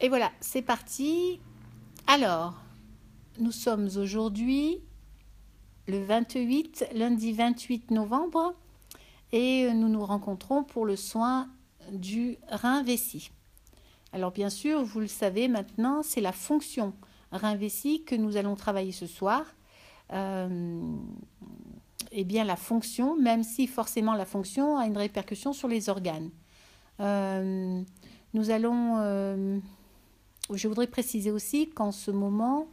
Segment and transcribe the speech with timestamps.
[0.00, 1.40] Et voilà, c'est parti.
[2.06, 2.54] Alors,
[3.38, 4.80] nous sommes aujourd'hui
[5.88, 8.54] le 28, lundi 28 novembre,
[9.32, 11.48] et nous nous rencontrons pour le soin
[11.92, 13.30] du rein vessie.
[14.12, 16.94] Alors bien sûr, vous le savez maintenant, c'est la fonction
[17.32, 19.44] rein vessie que nous allons travailler ce soir.
[20.12, 20.78] Euh,
[22.12, 26.30] eh bien la fonction, même si forcément la fonction a une répercussion sur les organes.
[27.00, 27.82] Euh,
[28.34, 29.58] nous allons, euh,
[30.52, 32.68] je voudrais préciser aussi qu'en ce moment,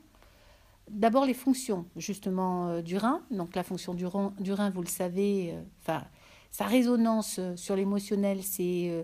[0.89, 5.55] d'abord les fonctions justement euh, du rein, donc la fonction du rein, vous le savez,
[5.81, 6.03] enfin
[6.51, 9.03] sa résonance sur l'émotionnel, c'est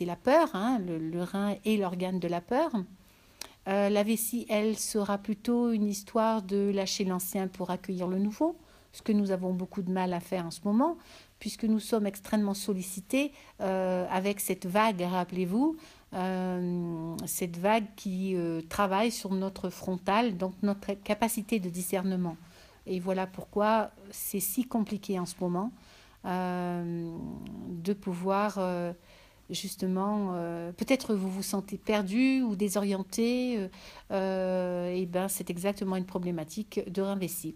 [0.00, 2.70] la peur, hein, le, rein est l'organe de la peur.
[3.66, 8.56] la vessie, elle, sera plutôt une histoire de lâcher l'ancien pour accueillir le nouveau
[8.92, 10.96] ce que nous avons beaucoup de mal à faire en ce moment,
[11.38, 15.76] puisque nous sommes extrêmement sollicités euh, avec cette vague, rappelez-vous,
[16.14, 22.36] euh, cette vague qui euh, travaille sur notre frontal, donc notre capacité de discernement.
[22.86, 25.72] Et voilà pourquoi c'est si compliqué en ce moment
[26.24, 28.58] de pouvoir
[29.50, 30.34] justement,
[30.76, 33.68] peut-être vous vous sentez perdu ou désorienté,
[34.10, 37.54] et ben c'est exactement une problématique de réinvestir.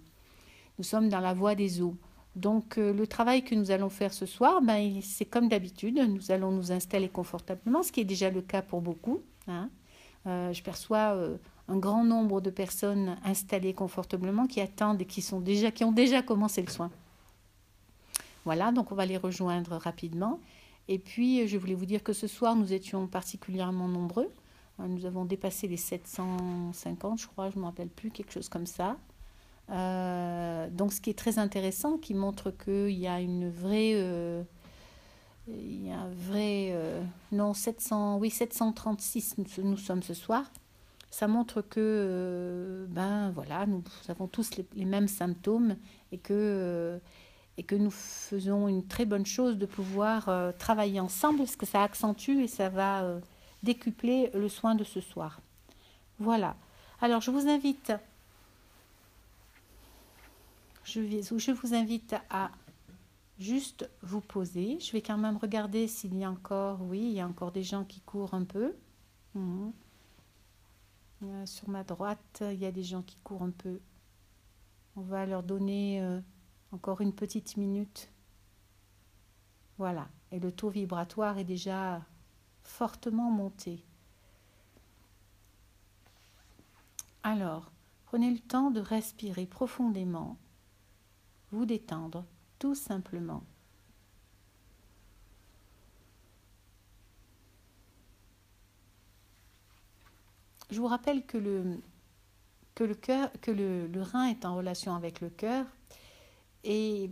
[0.79, 1.97] Nous sommes dans la voie des eaux.
[2.37, 6.31] Donc euh, le travail que nous allons faire ce soir, ben, c'est comme d'habitude, nous
[6.31, 9.23] allons nous installer confortablement, ce qui est déjà le cas pour beaucoup.
[9.49, 9.71] Hein.
[10.27, 15.23] Euh, je perçois euh, un grand nombre de personnes installées confortablement qui attendent et qui,
[15.23, 16.91] sont déjà, qui ont déjà commencé le soin.
[18.45, 20.39] Voilà, donc on va les rejoindre rapidement.
[20.89, 24.31] Et puis, je voulais vous dire que ce soir, nous étions particulièrement nombreux.
[24.79, 28.67] Nous avons dépassé les 750, je crois, je ne me rappelle plus, quelque chose comme
[28.67, 28.99] ça.
[29.71, 33.93] Euh, donc, ce qui est très intéressant, qui montre qu'il y a une vraie.
[33.95, 34.43] Euh,
[35.49, 36.69] il y a un vrai.
[36.71, 40.45] Euh, non, 700, oui, 736, nous, sommes ce soir.
[41.11, 45.77] Ça montre que, ben voilà, nous avons tous les, mêmes symptômes
[46.13, 47.01] et que,
[47.57, 51.83] et que nous faisons une très bonne chose de pouvoir travailler ensemble parce que ça
[51.83, 53.19] accentue et ça va
[53.63, 55.41] décupler le soin de ce soir.
[56.19, 56.57] Voilà.
[57.01, 57.93] Alors, je vous invite
[60.87, 62.51] je, vous invite à
[63.39, 64.79] juste vous poser.
[64.81, 67.63] Je vais quand même regarder s'il y a encore, oui, il y a encore des
[67.63, 68.75] gens qui courent un peu.
[69.35, 69.73] Mhm.
[71.23, 73.81] Euh, sur ma droite, il y a des gens qui courent un peu.
[74.97, 76.21] On va leur donner euh,
[76.73, 78.11] encore une petite minute.
[79.79, 80.09] Voilà.
[80.31, 82.03] Et le taux vibratoire est déjà
[82.63, 83.85] fortement monté.
[87.23, 87.73] Alors,
[88.05, 90.37] prenez le temps de respirer profondément
[91.65, 92.25] détendre
[92.59, 93.43] tout simplement.
[100.71, 101.81] Je vous rappelle que le,
[102.75, 105.65] que le, cœur, que le, le rein est en relation avec le cœur,
[106.65, 107.11] et,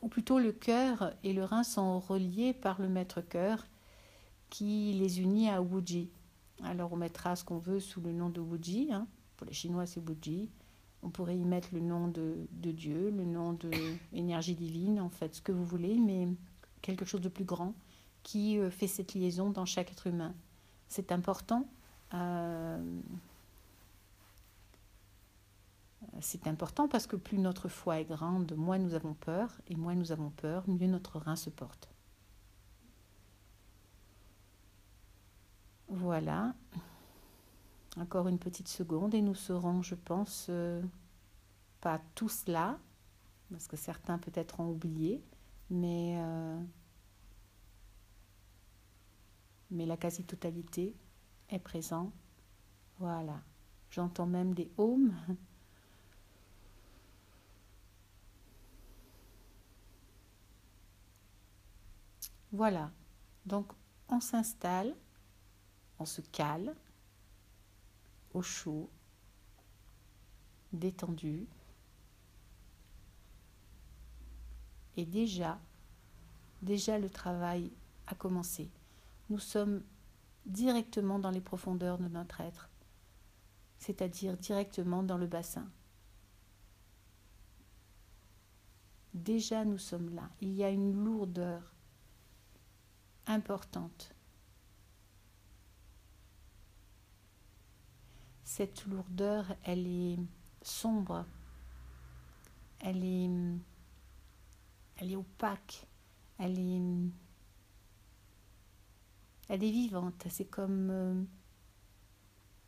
[0.00, 3.66] ou plutôt le cœur et le rein sont reliés par le maître-cœur
[4.48, 6.10] qui les unit à Wuji.
[6.64, 9.06] Alors on mettra ce qu'on veut sous le nom de Wuji, hein.
[9.36, 10.50] pour les Chinois c'est Wuji,
[11.02, 13.70] on pourrait y mettre le nom de, Dieu, le nom de
[14.12, 16.28] énergie divine, en fait, ce que vous voulez, mais
[16.82, 17.74] quelque chose de plus grand
[18.22, 20.34] qui euh, fait cette liaison dans chaque être humain.
[20.88, 21.66] C'est important.
[22.14, 23.00] Euh,
[26.20, 29.94] c'est important parce que plus notre foi est grande, moins nous avons peur, et moins
[29.94, 31.88] nous avons peur, mieux notre rein se porte.
[35.88, 36.54] Voilà.
[38.00, 40.80] Encore une petite seconde et nous serons, je pense, euh,
[41.80, 42.78] pas tous là,
[43.50, 45.20] parce que certains peut-être ont oublié,
[45.68, 46.60] mais, euh,
[49.70, 50.94] mais la quasi-totalité
[51.48, 52.12] est présente.
[52.98, 53.42] Voilà.
[53.90, 55.14] J'entends même des ohms.
[62.52, 62.90] Voilà.
[63.44, 63.72] Donc
[64.08, 64.94] on s'installe,
[65.98, 66.74] on se cale
[68.38, 68.88] au chaud,
[70.72, 71.46] détendu.
[74.96, 75.60] Et déjà,
[76.62, 77.72] déjà le travail
[78.06, 78.70] a commencé.
[79.28, 79.82] Nous sommes
[80.46, 82.70] directement dans les profondeurs de notre être,
[83.78, 85.68] c'est-à-dire directement dans le bassin.
[89.14, 90.30] Déjà nous sommes là.
[90.40, 91.74] Il y a une lourdeur
[93.26, 94.14] importante
[98.48, 100.18] cette lourdeur, elle est
[100.62, 101.26] sombre,
[102.80, 103.28] elle est,
[104.96, 105.86] elle est opaque,
[106.38, 106.80] elle est,
[109.50, 110.24] elle est vivante.
[110.30, 111.26] C'est comme,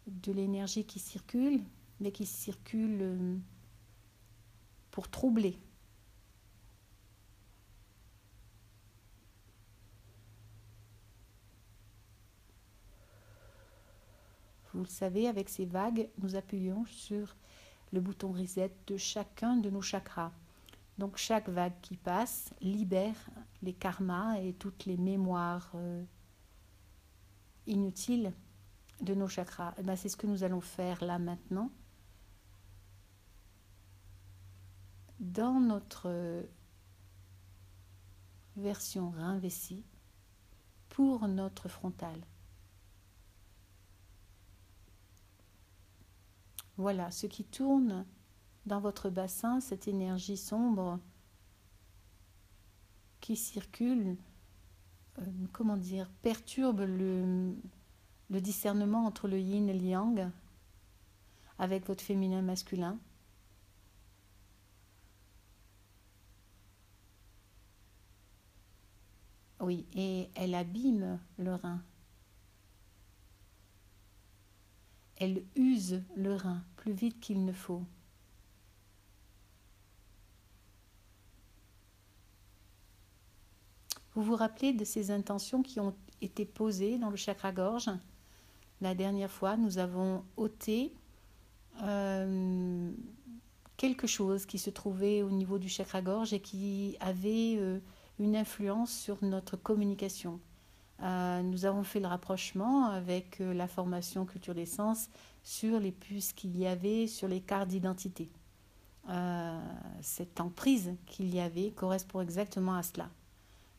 [0.07, 1.65] de l'énergie qui circule,
[1.99, 3.39] mais qui circule euh,
[4.91, 5.59] pour troubler.
[14.75, 17.37] Vous le savez, avec ces vagues, nous appuyons sur
[17.93, 20.33] le bouton reset de chacun de nos chakras.
[20.99, 23.17] Donc chaque vague qui passe libère
[23.63, 26.05] les karmas et toutes les mémoires euh,
[27.67, 28.33] inutiles
[29.01, 29.75] de nos chakras.
[29.79, 31.71] Eh ben, c'est ce que nous allons faire là maintenant.
[35.19, 36.43] Dans notre euh,
[38.57, 39.41] version rein
[40.91, 42.21] pour notre frontal.
[46.81, 48.07] Voilà, ce qui tourne
[48.65, 50.99] dans votre bassin, cette énergie sombre
[53.21, 54.17] qui circule,
[55.19, 55.23] euh,
[55.53, 57.55] comment dire, perturbe le,
[58.31, 60.31] le discernement entre le yin et le yang
[61.59, 62.99] avec votre féminin masculin.
[69.61, 71.83] Oui, et elle abîme le rein.
[75.21, 77.85] Elle use le rein plus vite qu'il ne faut.
[84.15, 87.91] Vous vous rappelez de ces intentions qui ont été posées dans le chakra-gorge
[88.81, 90.93] La dernière fois, nous avons ôté
[91.83, 92.91] euh,
[93.77, 97.79] quelque chose qui se trouvait au niveau du chakra-gorge et qui avait euh,
[98.19, 100.41] une influence sur notre communication.
[101.03, 105.09] Euh, nous avons fait le rapprochement avec euh, la formation culture des sens
[105.43, 108.31] sur les puces qu'il y avait sur les cartes d'identité.
[109.09, 109.59] Euh,
[110.03, 113.09] cette emprise qu'il y avait correspond exactement à cela.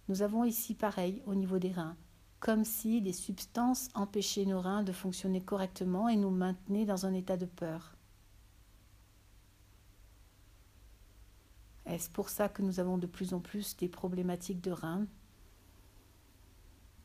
[0.09, 1.95] Nous avons ici pareil au niveau des reins,
[2.39, 7.13] comme si des substances empêchaient nos reins de fonctionner correctement et nous maintenaient dans un
[7.13, 7.95] état de peur.
[11.85, 15.05] Est-ce pour ça que nous avons de plus en plus des problématiques de reins?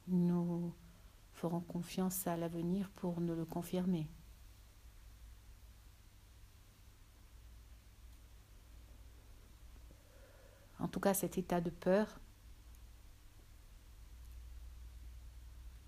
[0.08, 0.72] Nous
[1.34, 4.08] ferons confiance à l'avenir pour nous le confirmer.
[10.78, 12.20] En tout cas, cet état de peur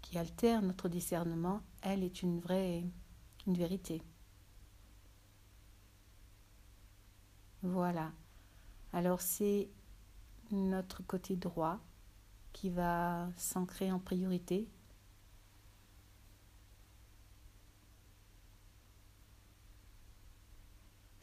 [0.00, 2.84] qui altère notre discernement, elle est une vraie
[3.48, 4.02] une vérité.
[7.62, 8.12] Voilà.
[8.92, 9.68] Alors c'est
[10.50, 11.80] notre côté droit
[12.52, 14.68] qui va s'ancrer en priorité.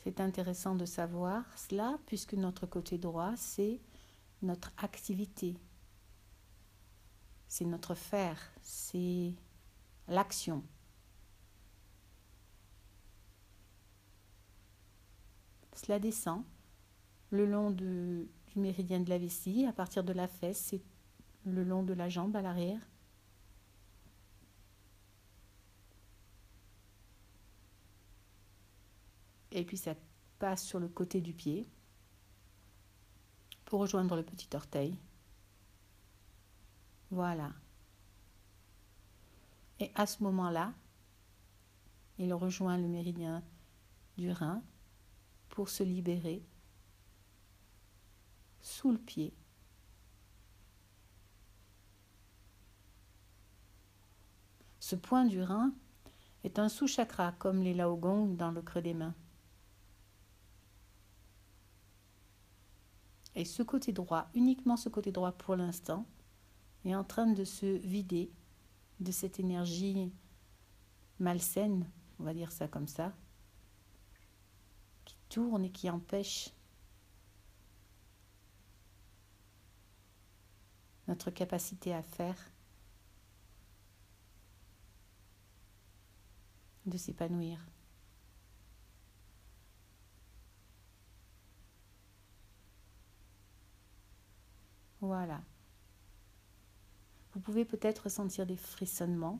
[0.03, 3.81] C'est intéressant de savoir cela puisque notre côté droit, c'est
[4.43, 5.57] notre activité,
[7.47, 9.33] c'est notre faire, c'est
[10.07, 10.63] l'action.
[15.73, 16.43] Cela descend
[17.31, 20.81] le long du méridien de la vessie, à partir de la fesse, c'est
[21.45, 22.81] le long de la jambe à l'arrière.
[29.51, 29.95] Et puis ça
[30.39, 31.65] passe sur le côté du pied
[33.63, 34.99] pour rejoindre le petit orteil.
[37.09, 37.53] Voilà.
[39.79, 40.73] Et à ce moment-là,
[42.17, 43.43] il rejoint le méridien
[44.17, 44.61] du rein
[45.49, 46.43] pour se libérer
[48.61, 49.33] sous le pied
[54.85, 55.73] Ce point du rein
[56.43, 59.15] est un sous-chakra comme les laogong dans le creux des mains.
[63.33, 66.05] Et ce côté droit, uniquement ce côté droit pour l'instant,
[66.85, 68.31] est en train de se vider
[68.99, 70.13] de cette énergie
[71.17, 71.89] malsaine,
[72.19, 73.11] on va dire ça comme ça,
[75.03, 76.51] qui tourne et qui empêche
[81.07, 82.37] notre capacité à faire
[86.85, 87.59] de s'épanouir.
[95.01, 95.41] Voilà.
[97.33, 99.39] Vous pouvez peut-être ressentir des frissonnements.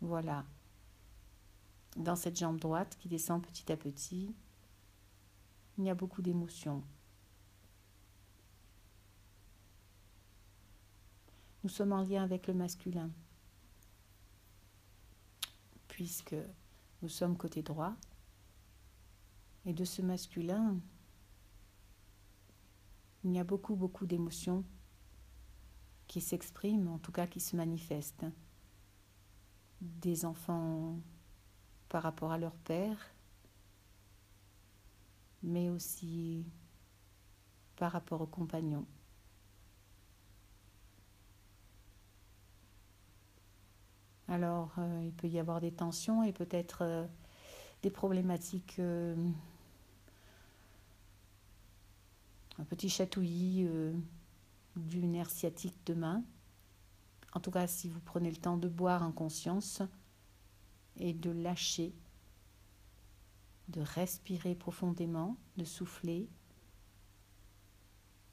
[0.00, 0.44] Voilà.
[1.96, 4.34] Dans cette jambe droite qui descend petit à petit
[5.78, 6.82] il y a beaucoup d'émotions.
[11.62, 13.10] Nous sommes en lien avec le masculin,
[15.86, 16.36] puisque
[17.02, 17.94] nous sommes côté droit
[19.66, 20.80] Et de ce masculin,
[23.22, 24.64] il y a beaucoup, beaucoup d'émotions
[26.08, 28.24] qui s'expriment, en tout cas qui se manifestent.
[29.80, 30.98] Des enfants
[31.88, 32.98] par rapport à leur père,
[35.42, 36.44] mais aussi
[37.76, 38.86] par rapport aux compagnons.
[44.28, 47.06] Alors, euh, il peut y avoir des tensions et peut-être euh,
[47.82, 49.16] des problématiques, euh,
[52.58, 53.66] un petit chatouillis
[54.76, 56.22] du nerf sciatique demain.
[57.32, 59.80] En tout cas, si vous prenez le temps de boire en conscience
[60.96, 61.94] et de lâcher,
[63.68, 66.28] de respirer profondément, de souffler.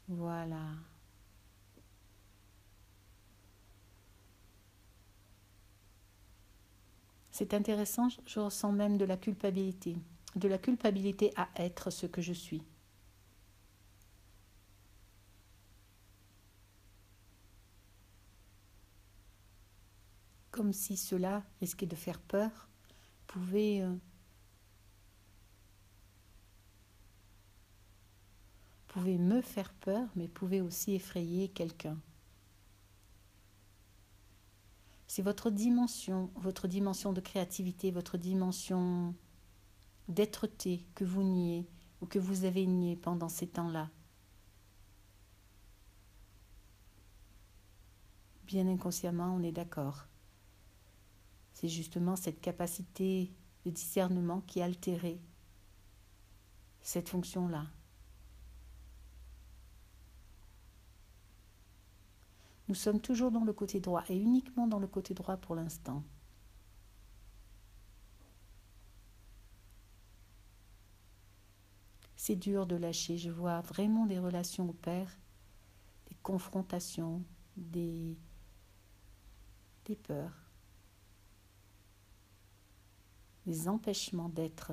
[0.08, 0.62] Voilà.
[7.32, 9.98] C'est intéressant, je ressens même de la culpabilité,
[10.36, 12.64] de la culpabilité à être ce que je suis.
[20.52, 22.70] Comme si cela risquait de faire peur,
[23.28, 23.84] pouvait
[29.14, 31.98] me faire peur, mais pouvait aussi effrayer quelqu'un.
[35.08, 39.16] C'est votre dimension, votre dimension de créativité, votre dimension
[40.10, 41.68] d'être-té que vous niez
[42.02, 43.90] ou que vous avez nié pendant ces temps-là.
[48.44, 50.06] Bien inconsciemment, on est d'accord.
[51.54, 53.32] C'est justement cette capacité
[53.66, 55.20] de discernement qui a altéré
[56.82, 57.66] cette fonction-là.
[62.68, 66.04] Nous sommes toujours dans le côté droit et uniquement dans le côté droit pour l'instant.
[72.16, 73.18] C'est dur de lâcher.
[73.20, 75.12] Je vois vraiment des relations au père,
[76.10, 77.22] des confrontations,
[77.56, 78.18] des,
[79.86, 80.34] des peurs,
[83.46, 84.72] des empêchements d'être.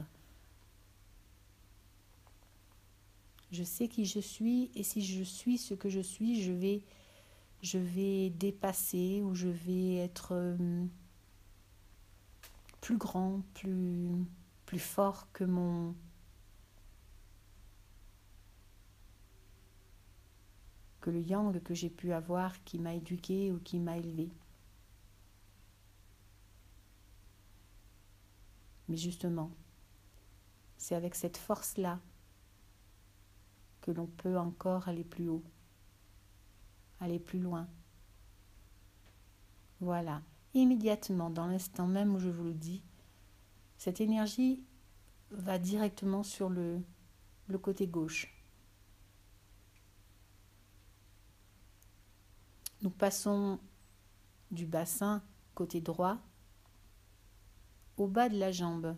[3.51, 6.83] Je sais qui je suis et si je suis ce que je suis, je vais
[7.63, 10.85] je vais dépasser ou je vais être euh,
[12.81, 14.09] plus grand, plus,
[14.67, 15.95] plus fort que mon
[21.01, 24.31] que le yang que j'ai pu avoir qui m'a éduqué ou qui m'a élevé.
[28.89, 29.51] Mais justement,
[30.77, 32.01] c'est avec cette force-là
[33.81, 35.43] que l'on peut encore aller plus haut
[37.03, 37.69] aller plus loin.
[39.81, 40.23] Voilà,
[40.55, 42.83] immédiatement, dans l'instant même où je vous le dis,
[43.77, 44.63] cette énergie
[45.31, 46.81] va directement sur le,
[47.49, 48.33] le côté gauche.
[52.83, 53.59] Nous passons
[54.53, 55.23] du bassin
[55.55, 56.19] côté droit
[57.97, 58.97] au bas de la jambe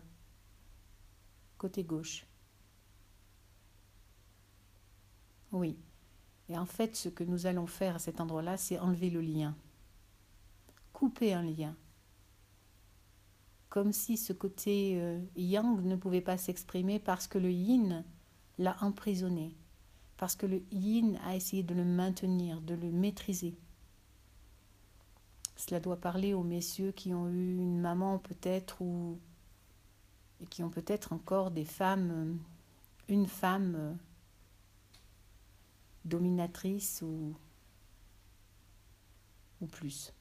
[1.57, 2.27] côté gauche.
[5.51, 5.79] Oui,
[6.49, 9.55] et en fait, ce que nous allons faire à cet endroit-là, c'est enlever le lien,
[10.93, 11.75] couper un lien.
[13.69, 18.05] Comme si ce côté euh, yang ne pouvait pas s'exprimer parce que le yin
[18.57, 19.55] l'a emprisonné,
[20.17, 23.57] parce que le yin a essayé de le maintenir, de le maîtriser.
[25.57, 29.19] Cela doit parler aux messieurs qui ont eu une maman peut-être ou
[30.41, 32.33] et qui ont peut-être encore des femmes, euh,
[33.13, 33.93] une femme euh,
[36.05, 37.35] dominatrice ou,
[39.71, 40.13] plus.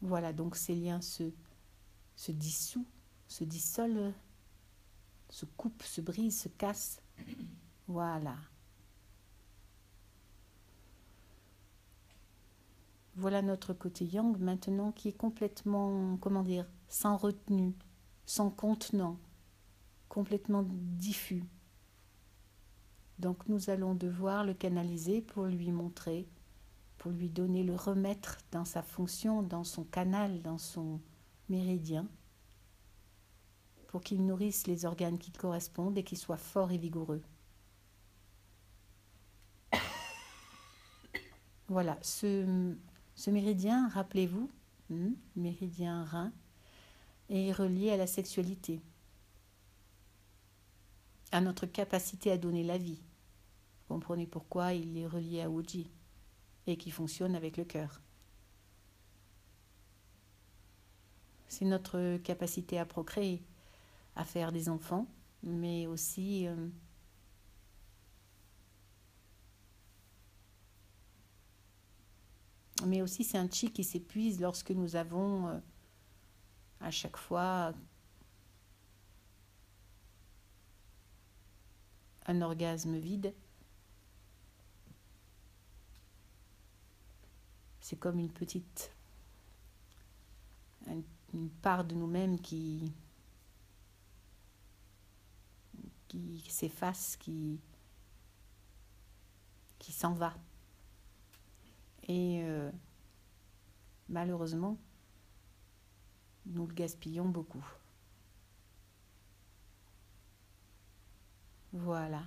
[0.00, 1.30] Voilà, donc ces liens se,
[2.16, 2.86] se dissouent,
[3.28, 4.14] se dissolvent,
[5.28, 7.02] se coupent, se brisent, se cassent.
[7.86, 8.36] Voilà.
[13.16, 17.74] Voilà notre côté yang maintenant qui est complètement, comment dire, sans retenue,
[18.24, 19.18] sans contenant,
[20.10, 21.44] complètement diffus.
[23.18, 26.28] Donc nous allons devoir le canaliser pour lui montrer,
[26.98, 31.00] pour lui donner, le remettre dans sa fonction, dans son canal, dans son
[31.48, 32.06] méridien,
[33.86, 37.22] pour qu'il nourrisse les organes qui correspondent et qu'il soit fort et vigoureux.
[41.68, 42.74] Voilà, ce,
[43.14, 44.50] ce méridien, rappelez-vous,
[44.88, 46.32] hmm, méridien rein,
[47.28, 48.82] est relié à la sexualité
[51.32, 53.00] à notre capacité à donner la vie.
[53.88, 55.90] Vous comprenez pourquoi il est relié à Wuji
[56.66, 58.00] et qui fonctionne avec le cœur.
[61.50, 63.42] c'est notre capacité à procréer,
[64.14, 65.06] à faire des enfants,
[65.42, 66.68] mais aussi euh,
[72.86, 75.58] mais aussi c'est un chi qui s'épuise lorsque nous avons euh,
[76.78, 77.74] à chaque fois
[82.30, 83.34] un orgasme vide.
[87.80, 88.92] C'est comme une petite
[91.32, 92.92] une part de nous-mêmes qui
[96.08, 97.60] qui s'efface, qui
[99.78, 100.34] qui s'en va.
[102.08, 102.70] Et euh,
[104.08, 104.76] malheureusement,
[106.46, 107.64] nous le gaspillons beaucoup.
[111.72, 112.22] Voilà.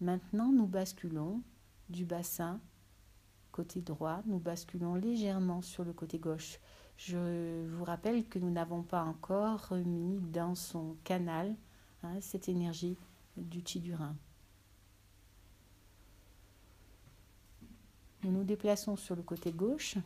[0.00, 1.42] Maintenant, nous basculons
[1.88, 2.60] du bassin
[3.52, 6.60] côté droit, nous basculons légèrement sur le côté gauche.
[6.96, 11.56] Je vous rappelle que nous n'avons pas encore remis dans son canal
[12.04, 12.96] hein, cette énergie
[13.36, 13.82] du chi.
[18.22, 19.96] Nous nous déplaçons sur le côté gauche.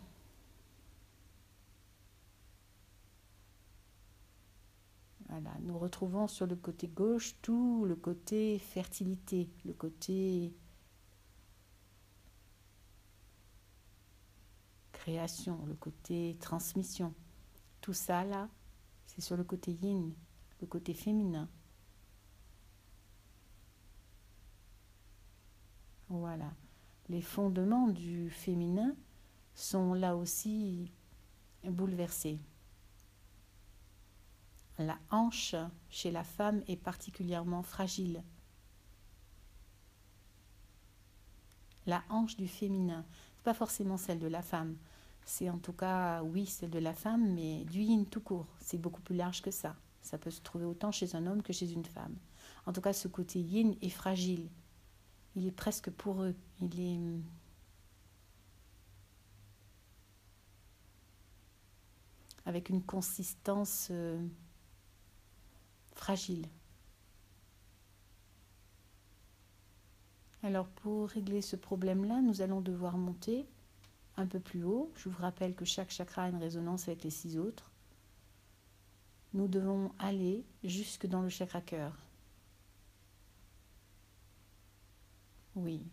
[5.63, 10.55] Nous retrouvons sur le côté gauche tout le côté fertilité, le côté
[14.93, 17.15] création, le côté transmission.
[17.81, 18.49] Tout ça là,
[19.07, 20.13] c'est sur le côté yin,
[20.61, 21.49] le côté féminin.
[26.09, 26.53] Voilà.
[27.09, 28.95] Les fondements du féminin
[29.55, 30.93] sont là aussi
[31.65, 32.39] bouleversés.
[34.79, 35.55] La hanche
[35.91, 38.23] chez la femme est particulièrement fragile.
[41.87, 43.05] La hanche du féminin,
[43.43, 44.77] pas forcément celle de la femme.
[45.25, 48.47] C'est en tout cas, oui, celle de la femme, mais du yin tout court.
[48.61, 49.77] C'est beaucoup plus large que ça.
[50.01, 52.17] Ça peut se trouver autant chez un homme que chez une femme.
[52.67, 54.49] En tout cas, ce côté yin est fragile.
[55.37, 56.35] Il est presque poreux.
[56.61, 57.01] Il est
[62.45, 64.21] avec une consistance euh,
[65.95, 66.47] fragile.
[70.43, 73.47] Alors pour régler ce problème-là, nous allons devoir monter
[74.17, 74.93] un peu plus haut.
[74.97, 77.71] Je vous rappelle que chaque chakra a une résonance avec les six autres.
[79.35, 81.97] Nous devons aller jusque dans le chakra cœur.
[85.55, 85.87] Oui.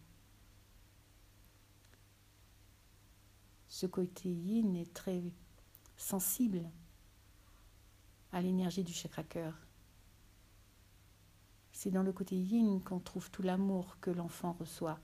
[3.67, 5.21] Ce côté yin est très
[5.95, 6.69] sensible
[8.31, 9.68] à l'énergie du chakra cœur.
[11.82, 15.00] C'est dans le côté yin qu'on trouve tout l'amour que l'enfant reçoit.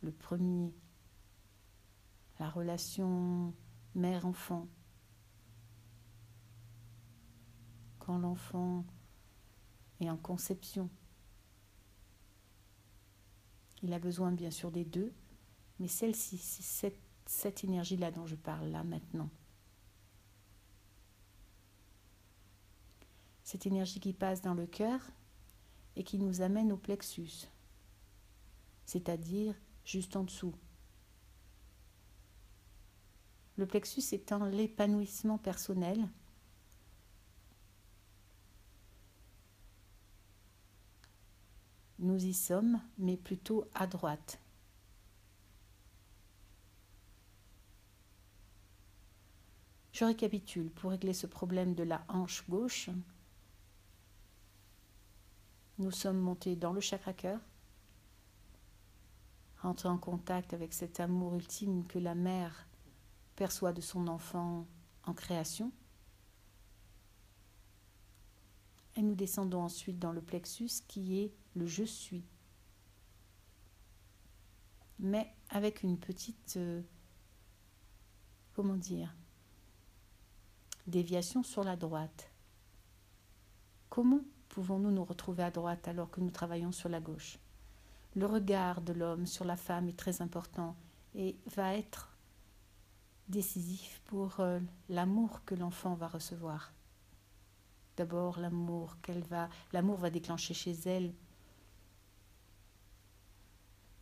[0.00, 0.74] Le premier,
[2.38, 3.52] la relation
[3.94, 4.66] mère-enfant.
[7.98, 8.86] Quand l'enfant
[10.00, 10.88] est en conception,
[13.82, 15.12] il a besoin bien sûr des deux,
[15.78, 16.94] mais celle-ci, c'est
[17.26, 19.28] cette, énergie-là dont je parle là maintenant.
[23.50, 25.00] Cette énergie qui passe dans le cœur
[25.96, 27.48] et qui nous amène au plexus,
[28.86, 30.54] c'est-à-dire juste en dessous.
[33.56, 36.08] Le plexus étant l'épanouissement personnel,
[41.98, 44.38] nous y sommes, mais plutôt à droite.
[49.90, 52.90] Je récapitule pour régler ce problème de la hanche gauche.
[55.80, 57.40] Nous sommes montés dans le chakra cœur,
[59.62, 62.68] rentrés en contact avec cet amour ultime que la mère
[63.34, 64.66] perçoit de son enfant
[65.04, 65.72] en création.
[68.94, 72.26] Et nous descendons ensuite dans le plexus qui est le je suis.
[74.98, 76.82] Mais avec une petite, euh,
[78.52, 79.16] comment dire,
[80.86, 82.30] déviation sur la droite.
[83.88, 87.38] Comment pouvons-nous nous retrouver à droite alors que nous travaillons sur la gauche?
[88.14, 90.76] Le regard de l'homme sur la femme est très important
[91.14, 92.16] et va être
[93.28, 94.58] décisif pour euh,
[94.88, 96.72] l'amour que l'enfant va recevoir.
[97.96, 101.14] D'abord, l'amour qu'elle va, l'amour va déclencher chez elle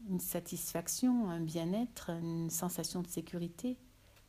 [0.08, 3.76] une satisfaction, un bien-être, une sensation de sécurité,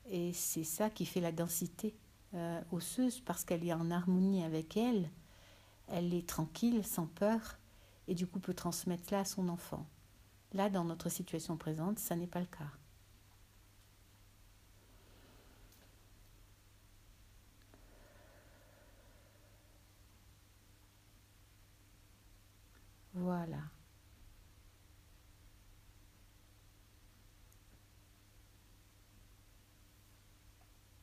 [0.09, 1.95] et c'est ça qui fait la densité
[2.33, 5.09] euh, osseuse parce qu'elle est en harmonie avec elle
[5.91, 7.57] elle est tranquille, sans peur,
[8.07, 9.85] et du coup peut transmettre cela à son enfant.
[10.53, 12.71] Là, dans notre situation présente, ça n'est pas le cas.
[23.13, 23.59] Voilà.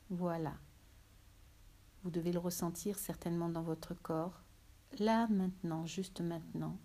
[0.09, 0.53] Voilà.
[2.03, 4.41] Vous devez le ressentir certainement dans votre corps.
[4.99, 6.77] Là, maintenant, juste maintenant,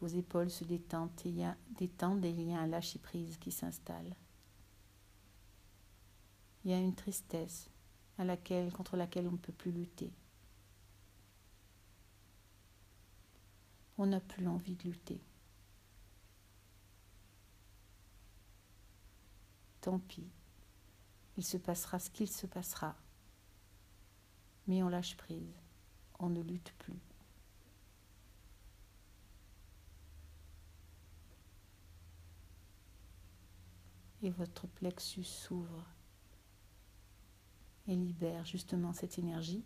[0.00, 2.98] vos épaules se détendent et il y a détendent et il y a un lâcher
[2.98, 4.14] prise qui s'installe.
[6.64, 7.70] Il y a une tristesse
[8.18, 10.12] à laquelle, contre laquelle on ne peut plus lutter.
[13.96, 15.20] On n'a plus envie de lutter.
[19.80, 20.28] Tant pis.
[21.36, 22.96] Il se passera ce qu'il se passera.
[24.66, 25.67] Mais on lâche prise.
[26.18, 26.98] On ne lutte plus.
[34.22, 35.84] Et votre plexus s'ouvre
[37.86, 39.64] et libère justement cette énergie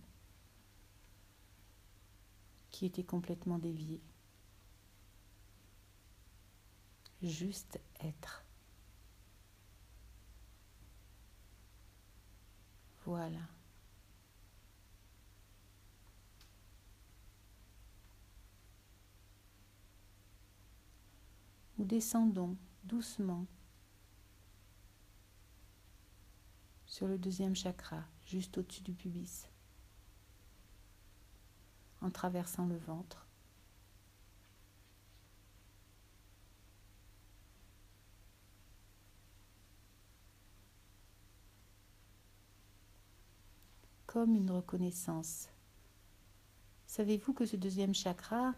[2.70, 4.00] qui était complètement déviée.
[7.22, 8.44] Juste être.
[13.04, 13.38] Voilà.
[21.82, 23.44] Nous descendons doucement
[26.86, 29.48] sur le deuxième chakra, juste au-dessus du pubis,
[32.00, 33.26] en traversant le ventre.
[44.06, 45.48] Comme une reconnaissance.
[46.86, 48.54] Savez-vous que ce deuxième chakra,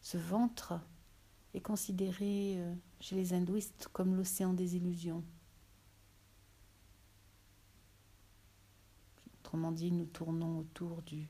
[0.00, 0.80] ce ventre,
[1.54, 5.24] est considéré euh, chez les hindouistes comme l'océan des illusions
[9.40, 11.26] Autrement dit, nous tournons autour du,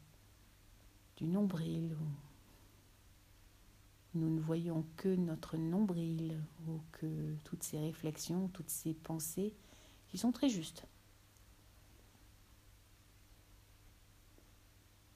[1.16, 1.96] du nombril.
[4.12, 9.54] Nous ne voyons que notre nombril ou que toutes ces réflexions, toutes ces pensées
[10.09, 10.85] qui sont très justes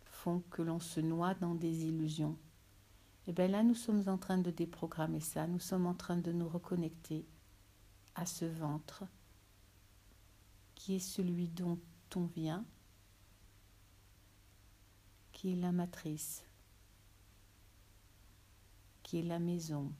[0.06, 2.38] font que l'on se noie dans des illusions.
[3.26, 6.18] Et eh bien là, nous sommes en train de déprogrammer ça, nous sommes en train
[6.18, 7.24] de nous reconnecter
[8.14, 9.04] à ce ventre
[10.74, 11.78] qui est celui dont
[12.16, 12.64] on vient
[15.34, 16.44] qui est la matrice,
[19.02, 19.92] qui est la maison,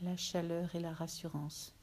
[0.00, 1.74] la chaleur et la rassurance.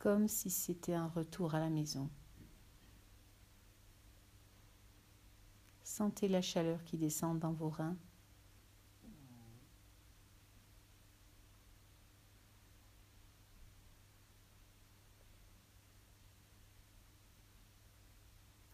[0.00, 2.08] Comme si c'était un retour à la maison.
[5.82, 7.98] Sentez la chaleur qui descend dans vos reins.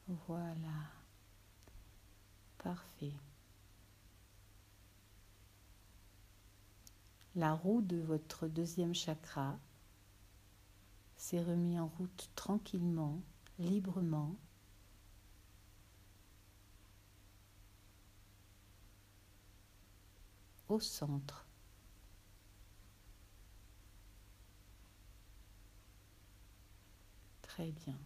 [0.06, 0.54] Voilà.
[2.58, 3.14] Parfait.
[7.34, 9.58] La roue de votre deuxième chakra
[11.26, 13.20] s'est remis en route tranquillement,
[13.58, 14.36] librement.
[20.68, 21.46] au centre.
[27.42, 27.96] Très bien.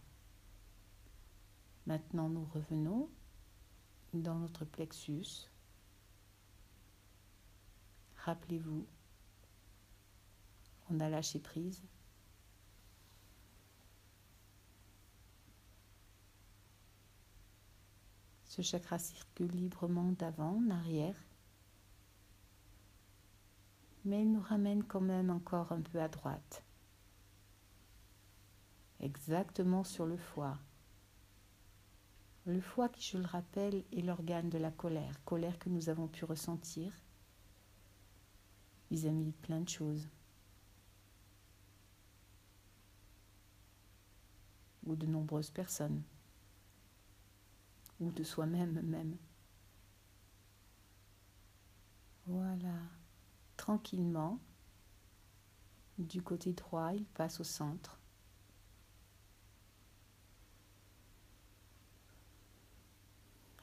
[1.87, 3.09] Maintenant, nous revenons
[4.13, 5.49] dans notre plexus.
[8.17, 8.85] Rappelez-vous,
[10.91, 11.81] on a lâché prise.
[18.51, 21.15] Ce chakra circule librement d'avant en arrière,
[24.03, 26.61] mais il nous ramène quand même encore un peu à droite,
[28.99, 30.59] exactement sur le foie.
[32.45, 36.09] Le foie, qui je le rappelle, est l'organe de la colère, colère que nous avons
[36.09, 36.91] pu ressentir
[38.89, 40.09] vis-à-vis de plein de choses.
[44.85, 46.03] Ou de nombreuses personnes.
[48.01, 49.15] Ou de soi-même même.
[52.25, 52.75] Voilà.
[53.55, 54.39] Tranquillement,
[55.97, 57.99] du côté droit, il passe au centre.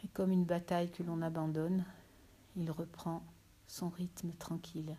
[0.05, 1.85] Et comme une bataille que l'on abandonne,
[2.55, 3.25] il reprend
[3.67, 4.97] son rythme tranquille,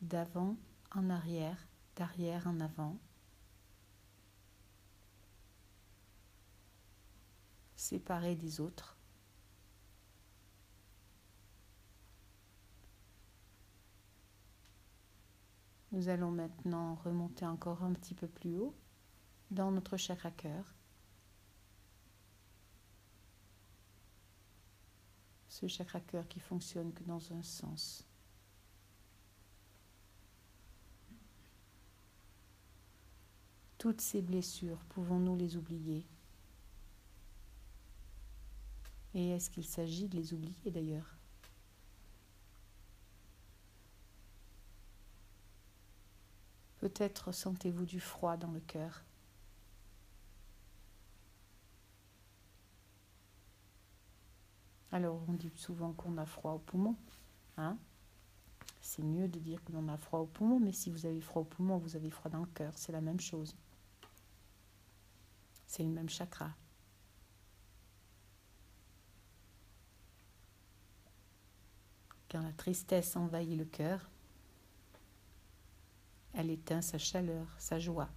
[0.00, 0.56] d'avant
[0.94, 2.96] en arrière, d'arrière en avant.
[7.80, 8.96] Séparé des autres.
[15.90, 18.76] Nous allons maintenant remonter encore un petit peu plus haut
[19.50, 20.74] dans notre chakra cœur.
[25.48, 28.06] Ce chakra cœur qui fonctionne que dans un sens.
[33.78, 36.06] Toutes ces blessures, pouvons-nous les oublier?
[39.14, 41.16] Et est-ce qu'il s'agit de les oublier d'ailleurs?
[46.78, 49.04] Peut-être sentez-vous du froid dans le cœur.
[54.92, 56.96] Alors on dit souvent qu'on a froid au poumon.
[57.56, 57.76] Hein?
[58.80, 61.42] C'est mieux de dire que l'on a froid au poumon, mais si vous avez froid
[61.42, 63.54] au poumon, vous avez froid dans le cœur, c'est la même chose.
[65.66, 66.50] C'est le même chakra.
[72.30, 74.08] Quand la tristesse envahit le cœur,
[76.32, 78.08] elle éteint sa chaleur, sa joie.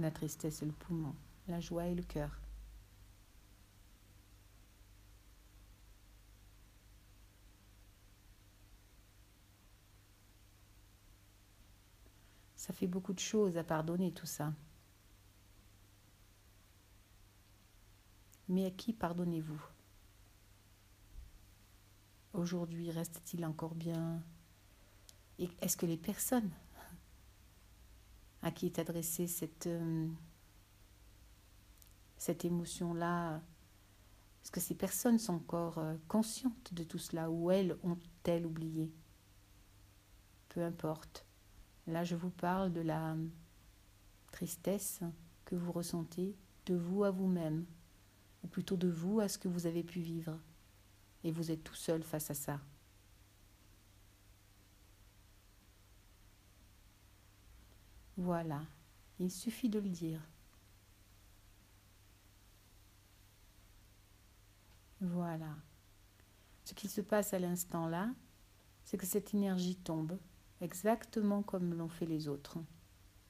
[0.00, 1.14] La tristesse est le poumon,
[1.46, 2.40] la joie est le cœur.
[12.56, 14.52] Ça fait beaucoup de choses à pardonner tout ça.
[18.48, 19.62] Mais à qui pardonnez-vous?
[22.34, 24.20] Aujourd'hui, reste-t-il encore bien?
[25.38, 26.50] Et est-ce que les personnes
[28.42, 30.08] à qui est adressée cette, euh,
[32.16, 33.40] cette émotion-là,
[34.42, 38.92] est-ce que ces personnes sont encore euh, conscientes de tout cela ou elles ont-elles oublié?
[40.48, 41.24] Peu importe.
[41.86, 43.16] Là, je vous parle de la
[44.32, 45.00] tristesse
[45.44, 47.64] que vous ressentez de vous à vous-même,
[48.42, 50.36] ou plutôt de vous à ce que vous avez pu vivre.
[51.24, 52.60] Et vous êtes tout seul face à ça.
[58.16, 58.62] Voilà,
[59.18, 60.20] il suffit de le dire.
[65.00, 65.56] Voilà.
[66.64, 68.14] Ce qui se passe à l'instant là,
[68.84, 70.16] c'est que cette énergie tombe
[70.60, 72.58] exactement comme l'ont fait les autres.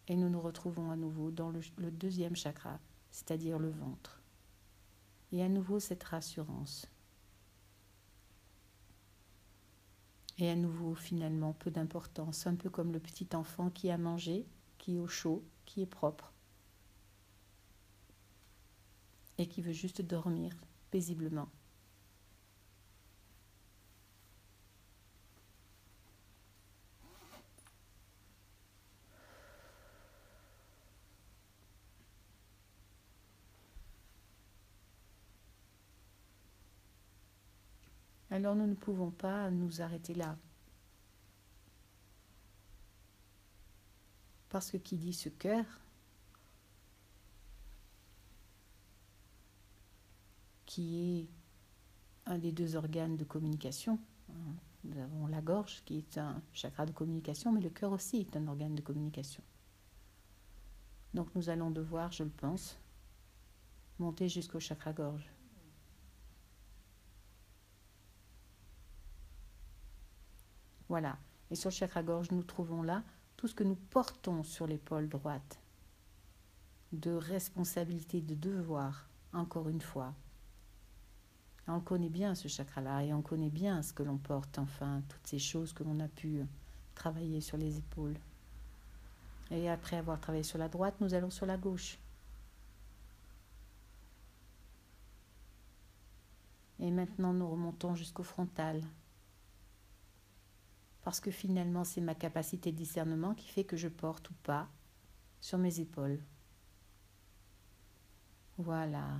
[0.06, 2.78] Et nous nous retrouvons à nouveau dans le, deuxième chakra,
[3.10, 4.22] c'est-à-dire le ventre.
[5.32, 6.86] Et à nouveau cette rassurance.
[10.38, 14.46] Et à nouveau finalement peu d'importance, un peu comme le petit enfant qui a mangé
[14.78, 16.32] qui est au chaud, qui est propre
[19.38, 20.52] et qui veut juste dormir
[20.90, 21.48] paisiblement.
[38.34, 40.36] Alors nous ne pouvons pas nous arrêter là.
[44.48, 45.64] Parce que qui dit ce cœur,
[50.66, 51.28] qui est
[52.26, 56.86] un des deux organes de communication, hein, nous avons la gorge qui est un chakra
[56.86, 59.44] de communication, mais le cœur aussi est un organe de communication.
[61.14, 62.80] Donc nous allons devoir, je le pense,
[64.00, 65.33] monter jusqu'au chakra gorge.
[70.94, 71.18] Voilà.
[71.50, 73.02] Et sur le chakra gorge, nous trouvons là
[73.36, 75.58] tout ce que nous portons sur l'épaule droite,
[76.92, 80.14] de responsabilité, de devoir, encore une fois.
[81.66, 85.26] On connaît bien ce chakra-là et on connaît bien ce que l'on porte, enfin, toutes
[85.26, 86.46] ces choses que l'on a pu
[86.94, 88.16] travailler sur les épaules.
[89.50, 91.98] Et après avoir travaillé sur la droite, nous allons sur la gauche.
[96.78, 98.80] Et maintenant, nous remontons jusqu'au frontal
[101.04, 104.68] parce que finalement c'est ma capacité de discernement qui fait que je porte ou pas
[105.40, 106.20] sur mes épaules.
[108.56, 109.18] Voilà.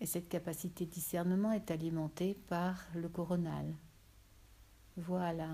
[0.00, 3.72] Et cette capacité de discernement est alimentée par le coronal.
[4.96, 5.48] Voilà.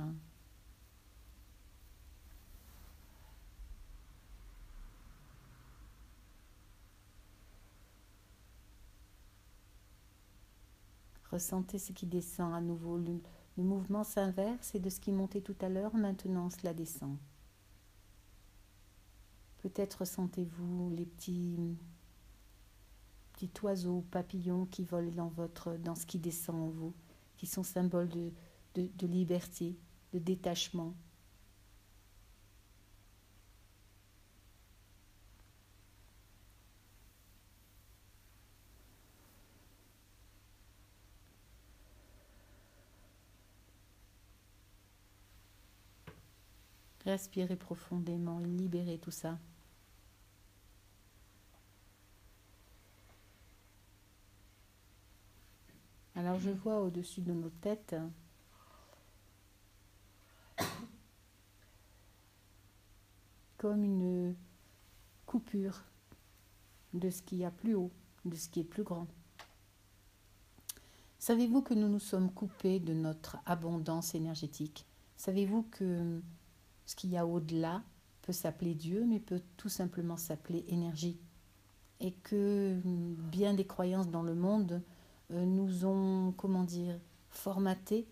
[11.30, 12.96] Ressentez ce qui descend à nouveau
[13.58, 17.18] le mouvement s'inverse et de ce qui montait tout à l'heure, maintenant cela descend.
[19.58, 21.76] Peut-être sentez-vous les petits,
[23.32, 26.94] petits oiseaux, papillons qui volent dans, votre, dans ce qui descend en vous,
[27.36, 28.30] qui sont symboles de,
[28.76, 29.76] de liberté,
[30.12, 30.94] de détachement,
[47.08, 49.38] Respirez profondément, libérez tout ça.
[56.14, 57.96] Alors je vois au-dessus de nos têtes
[63.56, 64.36] comme une
[65.24, 65.82] coupure
[66.92, 67.90] de ce qu'il y a plus haut,
[68.26, 69.06] de ce qui est plus grand.
[71.18, 74.84] Savez-vous que nous nous sommes coupés de notre abondance énergétique?
[75.16, 76.20] Savez-vous que
[76.88, 77.82] ce qu'il y a au-delà
[78.22, 81.18] peut s'appeler Dieu, mais peut tout simplement s'appeler énergie
[82.00, 84.82] Et que bien des croyances dans le monde
[85.30, 86.98] euh, nous ont, comment dire,
[87.28, 88.08] formatés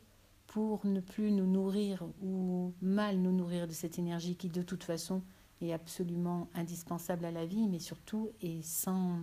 [0.47, 4.85] pour ne plus nous nourrir ou mal nous nourrir de cette énergie qui de toute
[4.85, 5.23] façon
[5.63, 9.21] est absolument indispensable à la vie, mais surtout est sans,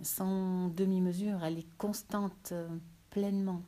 [0.00, 2.68] sans demi-mesure, elle est constante euh,
[3.10, 3.60] pleinement.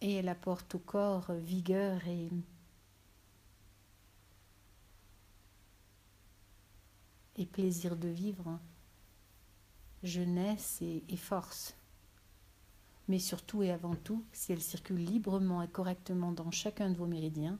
[0.00, 2.30] Et elle apporte au corps vigueur et,
[7.52, 8.58] plaisir de vivre,
[10.02, 11.74] jeunesse et, et force.
[13.08, 17.06] Mais surtout et avant tout, si elle circule librement et correctement dans chacun de vos
[17.06, 17.58] méridiens,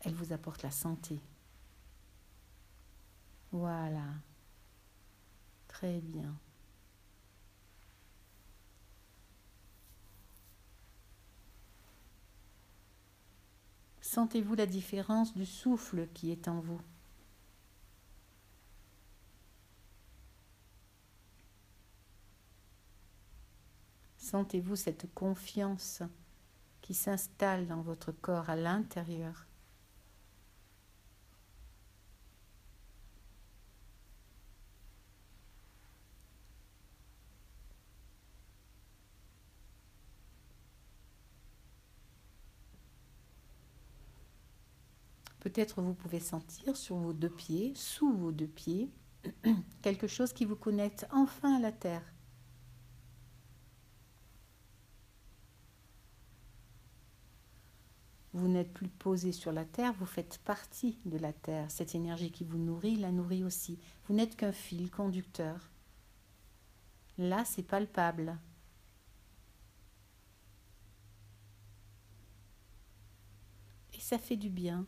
[0.00, 1.20] elle vous apporte la santé.
[3.50, 4.04] Voilà.
[5.68, 6.34] Très bien.
[14.06, 16.80] Sentez-vous la différence du souffle qui est en vous?
[24.16, 26.02] Sentez-vous cette confiance
[26.82, 29.45] qui s'installe dans votre corps à l'intérieur?
[45.46, 48.90] Peut-être vous pouvez sentir sur vos deux pieds, sous vos deux pieds,
[49.80, 52.02] quelque chose qui vous connecte enfin à la terre.
[58.32, 61.70] Vous n'êtes plus posé sur la terre, vous faites partie de la terre.
[61.70, 63.78] Cette énergie qui vous nourrit la nourrit aussi.
[64.08, 65.70] Vous n'êtes qu'un fil conducteur.
[67.18, 68.36] Là, c'est palpable.
[73.94, 74.84] Et ça fait du bien.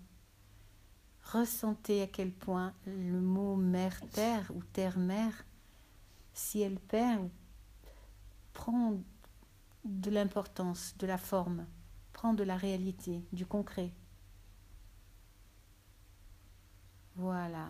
[1.33, 5.45] Ressentez à quel point le mot mère-terre ou terre-mère,
[6.33, 7.29] si elle perd,
[8.55, 8.99] prend
[9.85, 11.67] de l'importance, de la forme,
[12.15, 13.93] prend de la réalité, du concret.
[17.17, 17.69] Voilà.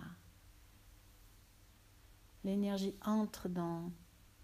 [2.45, 3.91] L'énergie entre dans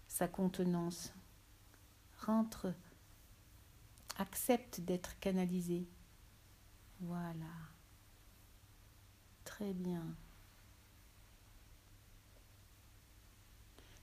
[0.09, 1.13] sa contenance,
[2.25, 2.73] rentre,
[4.17, 5.87] accepte d'être canalisée.
[6.99, 7.74] Voilà.
[9.55, 10.03] Très bien.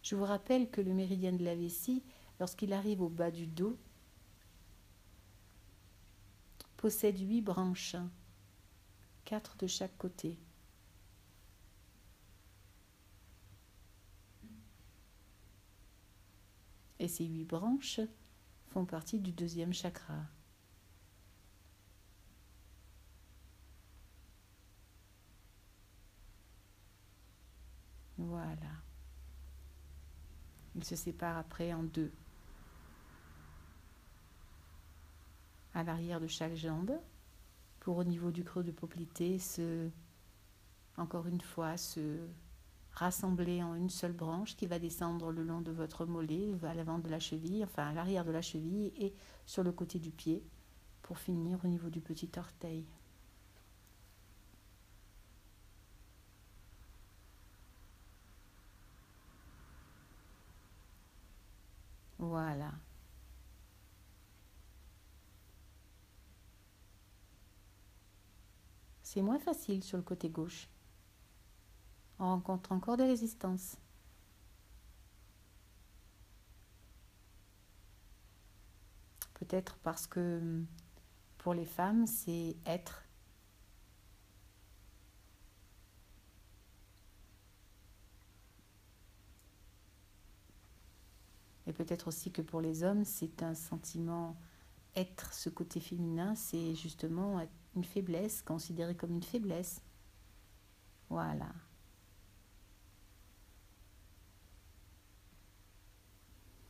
[0.02, 2.02] Je vous rappelle que le méridien de la vessie,
[2.40, 3.78] lorsqu'il arrive au bas du dos,
[6.78, 7.96] possède huit branches,
[9.26, 10.38] quatre de chaque côté.
[16.98, 18.00] Et ces huit branches
[18.68, 20.24] font partie du deuxième chakra.
[28.22, 28.70] Voilà.
[30.74, 32.12] Il se sépare après en deux.
[35.74, 36.92] À l'arrière de chaque jambe,
[37.80, 39.90] pour au niveau du creux de poplité se,
[40.96, 42.18] encore une fois, se
[42.92, 46.98] rassembler en une seule branche qui va descendre le long de votre mollet, à l'avant
[46.98, 49.14] de la cheville, enfin à l'arrière de la cheville et
[49.46, 50.44] sur le côté du pied,
[51.02, 52.86] pour finir au niveau du petit orteil.
[62.32, 62.72] Voilà.
[69.02, 70.66] C'est moins facile sur le côté gauche.
[72.18, 73.76] On rencontre encore des résistances.
[79.34, 80.64] Peut-être parce que
[81.36, 83.01] pour les femmes, c'est être
[91.72, 94.36] Et peut-être aussi que pour les hommes, c'est un sentiment,
[94.94, 97.42] être ce côté féminin, c'est justement
[97.74, 99.80] une faiblesse, considéré comme une faiblesse.
[101.08, 101.50] Voilà.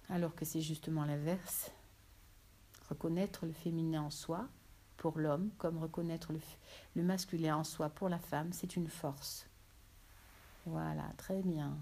[0.09, 1.73] Alors que c'est justement l'inverse.
[2.89, 4.49] Reconnaître le féminin en soi
[4.99, 6.33] pour l'homme, comme reconnaître
[6.95, 9.49] le masculin en soi pour la femme, c'est une force.
[10.65, 11.77] Voilà, très bien.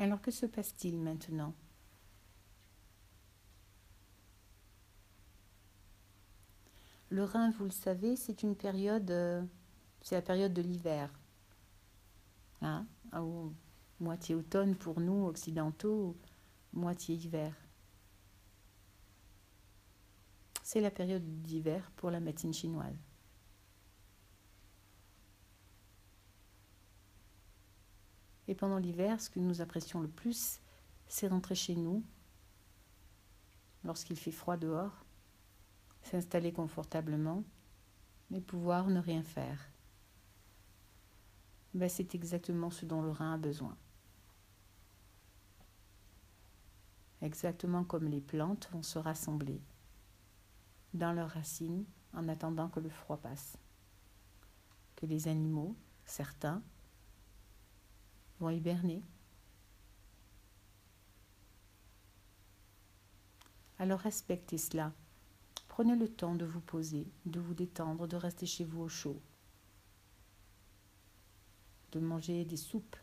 [0.00, 1.54] Alors que se passe-t-il maintenant?
[7.10, 9.44] Le Rhin, vous le savez, c'est une période, euh,
[10.00, 11.12] c'est la période de l'hiver.
[12.62, 12.86] Hein?
[13.98, 16.16] Moitié automne pour nous, occidentaux,
[16.72, 17.54] moitié hiver.
[20.62, 22.96] C'est la période d'hiver pour la médecine chinoise.
[28.50, 30.60] Et pendant l'hiver, ce que nous apprécions le plus,
[31.06, 32.02] c'est rentrer chez nous
[33.84, 35.04] lorsqu'il fait froid dehors,
[36.02, 37.44] s'installer confortablement
[38.32, 39.70] et pouvoir ne rien faire.
[41.74, 43.76] Ben, c'est exactement ce dont le rein a besoin.
[47.22, 49.62] Exactement comme les plantes vont se rassembler
[50.92, 51.84] dans leurs racines
[52.14, 53.56] en attendant que le froid passe.
[54.96, 56.64] Que les animaux, certains,
[58.40, 59.02] vont hiberner.
[63.78, 64.92] Alors respectez cela.
[65.68, 69.22] Prenez le temps de vous poser, de vous détendre, de rester chez vous au chaud,
[71.92, 72.96] de manger des soupes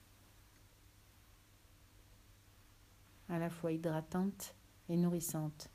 [3.30, 4.56] à la fois hydratantes
[4.90, 5.70] et nourrissantes,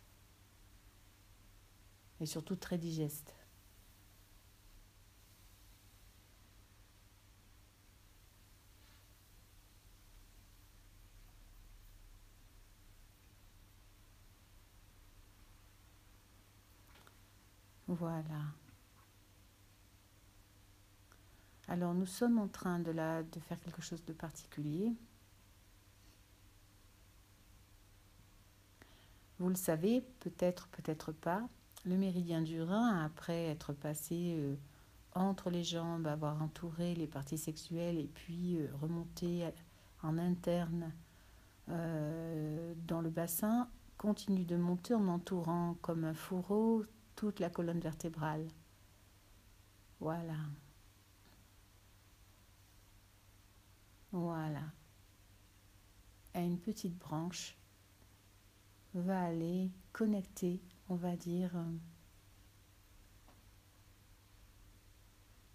[2.21, 3.35] et surtout très digestes.
[18.03, 18.41] Voilà.
[21.69, 24.93] Alors nous sommes en train de, la, faire quelque chose de particulier.
[29.39, 31.49] Vous le savez, peut-être, peut-être pas,
[31.85, 34.57] le méridien du rein, après être passé euh,
[35.15, 39.49] entre les jambes, avoir entouré les parties sexuelles et puis euh, remonter
[40.03, 40.93] en interne
[41.69, 46.85] euh, dans le bassin, continue de monter en entourant comme un fourreau
[47.17, 48.47] toute la colonne vertébrale.
[50.01, 50.37] Voilà.
[54.11, 54.65] Voilà.
[56.35, 57.57] Et une petite branche
[58.95, 61.53] va aller connecter, on va dire,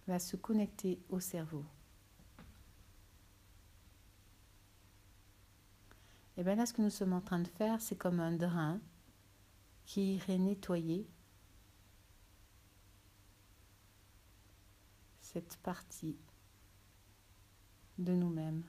[0.07, 1.65] va se connecter au cerveau.
[6.37, 8.79] Et bien là, ce que nous sommes en train de faire, c'est comme un drain
[9.85, 11.07] qui irait nettoyer
[15.63, 16.17] partie
[17.97, 18.63] de nous-mêmes.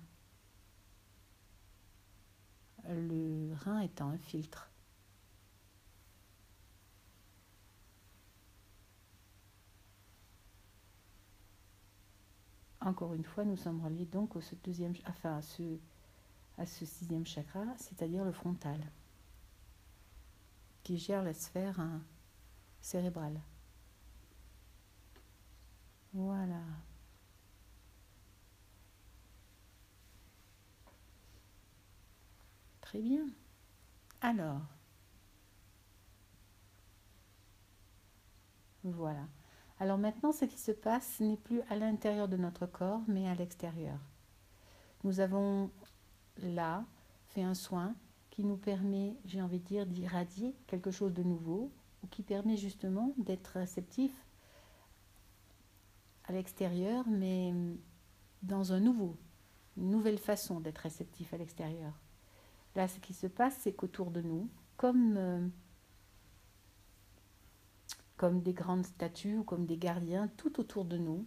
[2.89, 4.71] Le rein étant un filtre.
[12.81, 15.79] Encore une fois, nous sommes reliés donc au deuxième, enfin à ce,
[16.57, 18.81] à ce sixième chakra, c'est-à-dire le frontal,
[20.85, 22.01] qui gère la sphère hein,
[22.81, 23.39] cérébrale.
[26.13, 26.63] Voilà.
[32.81, 33.27] Très bien.
[34.21, 34.63] Alors,
[38.83, 39.27] voilà.
[39.81, 43.35] Alors maintenant, ce qui se passe n'est plus à l'intérieur de notre corps, mais à
[43.35, 43.99] l'extérieur.
[45.05, 45.71] Nous avons
[46.39, 46.85] là
[47.29, 47.95] fait un soin
[48.31, 51.71] qui nous permet, j'ai envie de dire, d'irradier quelque chose de nouveau,
[52.03, 54.13] ou qui permet justement d'être réceptif
[56.29, 57.55] à l'extérieur, mais
[58.43, 59.17] dans un nouveau,
[59.77, 61.93] une nouvelle façon d'être réceptif à l'extérieur.
[62.77, 65.49] Là, ce qui se passe, c'est qu'autour de nous, comme, euh,
[68.17, 71.27] comme des grandes statues ou comme des gardiens, tout autour de nous,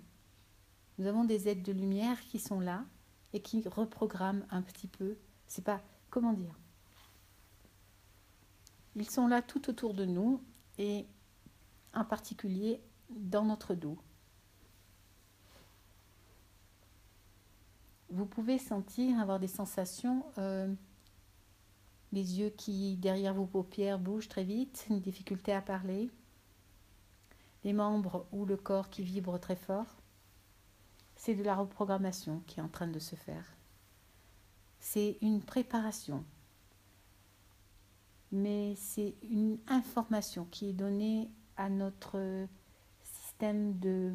[0.98, 2.86] nous avons des aides de lumière qui sont là
[3.34, 5.18] et qui reprogramment un petit peu.
[5.48, 5.82] C'est pas,
[6.12, 6.58] comment dire?
[8.96, 10.44] Ils sont là tout autour de nous
[10.78, 11.08] et
[11.94, 13.98] en particulier dans notre dos.
[18.12, 20.74] Vous pouvez sentir, avoir des sensations, euh,
[22.12, 26.10] les yeux qui, derrière vos paupières, bougent très vite, une difficulté à parler,
[27.64, 29.98] les membres ou le corps qui vibre très fort.
[31.16, 33.46] C'est de la reprogrammation qui est en train de se faire.
[34.80, 36.26] C'est une préparation.
[38.32, 42.48] Mais c'est une information qui est donnée à notre
[43.04, 44.12] système de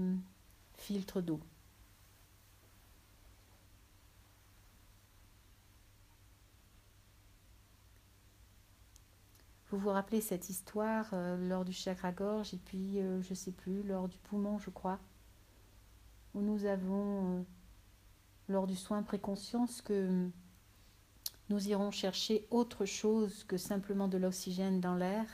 [0.75, 1.41] filtre d'eau.
[9.71, 13.51] Vous vous rappelez cette histoire euh, lors du chakra-gorge et puis, euh, je ne sais
[13.51, 15.01] plus, lors du poumon, je crois,
[16.35, 17.43] où nous avons, euh,
[18.49, 20.29] lors du soin préconscience, que
[21.51, 25.25] nous irons chercher autre chose que simplement de l'oxygène dans l'air.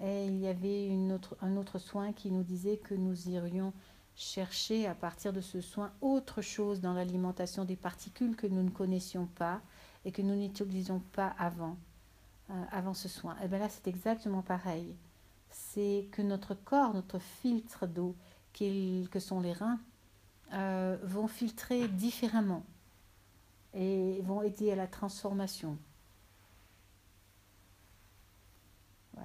[0.00, 0.96] Et il y avait
[1.40, 3.72] un autre soin qui nous disait que nous irions
[4.14, 8.70] chercher à partir de ce soin autre chose dans l'alimentation des particules que nous ne
[8.70, 9.60] connaissions pas
[10.04, 11.76] et que nous n'utilisions pas avant.
[12.50, 13.34] Euh, avant ce soin.
[13.36, 14.96] Et eh bien là, c'est exactement pareil.
[15.50, 18.16] C'est que notre corps, notre filtre d'eau,
[18.54, 19.78] que sont les reins,
[20.54, 22.64] euh, vont filtrer différemment
[23.74, 25.76] et vont aider à la transformation.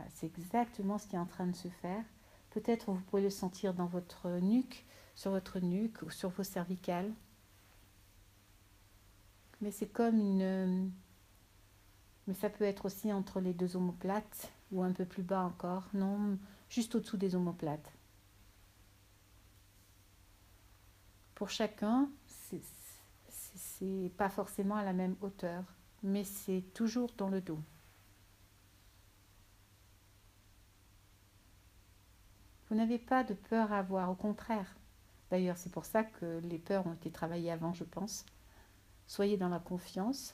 [0.10, 2.04] C'est exactement ce qui est en train de se faire.
[2.50, 7.12] Peut-être vous pouvez le sentir dans votre nuque, sur votre nuque ou sur vos cervicales.
[9.62, 10.92] Mais c'est comme une,
[12.28, 15.88] mais ça peut être aussi entre les deux omoplates ou un peu plus bas encore.
[15.94, 16.38] Non,
[16.70, 17.92] juste au-dessous des omoplates.
[21.36, 25.64] Pour chacun, c'est pas forcément à la même hauteur,
[26.04, 27.60] mais c'est toujours dans le dos.
[32.70, 34.74] Vous n'avez pas de peur à avoir, au contraire.
[35.30, 38.26] D'ailleurs, c'est pour ça que les peurs ont été travaillées avant, je pense.
[39.06, 40.34] Soyez dans la confiance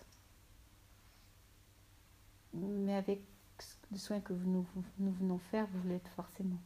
[2.53, 3.21] mais avec
[3.91, 4.65] le soin que nous,
[4.97, 6.59] nous venons faire, vous l'êtes forcément.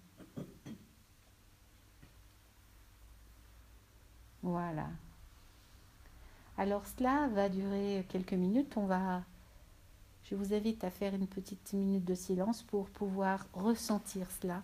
[4.42, 4.90] Voilà.
[6.58, 8.76] Alors cela va durer quelques minutes.
[8.78, 9.24] On va,
[10.24, 14.64] je vous invite à faire une petite minute de silence pour pouvoir ressentir cela.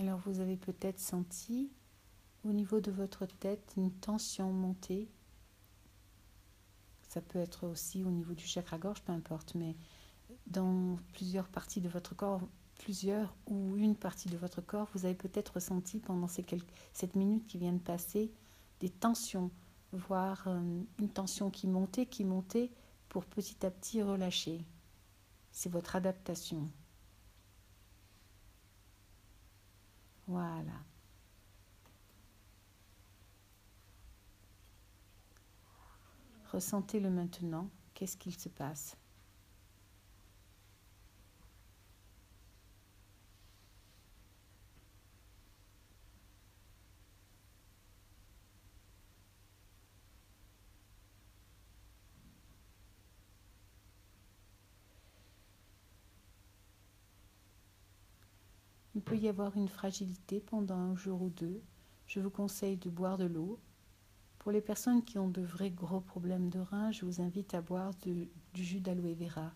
[0.00, 1.70] Alors vous avez peut-être senti
[2.44, 5.10] au niveau de votre tête une tension monter.
[7.06, 9.76] Ça peut être aussi au niveau du chakra-gorge, peu importe, mais
[10.46, 12.40] dans plusieurs parties de votre corps,
[12.76, 17.14] plusieurs ou une partie de votre corps, vous avez peut-être ressenti pendant ces quelques, cette
[17.14, 18.32] minute qui vient de passer
[18.80, 19.50] des tensions,
[19.92, 22.70] voire euh, une tension qui montait, qui montait
[23.10, 24.64] pour petit à petit relâcher.
[25.52, 26.70] C'est votre adaptation.
[30.30, 30.84] Voilà.
[36.52, 37.68] Ressentez-le maintenant.
[37.94, 38.96] Qu'est-ce qu'il se passe?
[59.00, 61.62] Il peut y avoir une fragilité pendant un jour ou deux.
[62.06, 63.58] Je vous conseille de boire de l'eau.
[64.38, 67.62] Pour les personnes qui ont de vrais gros problèmes de rein, je vous invite à
[67.62, 69.54] boire du jus d'aloe vera.